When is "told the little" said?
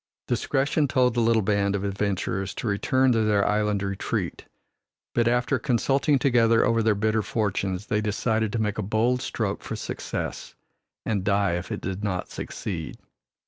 0.87-1.43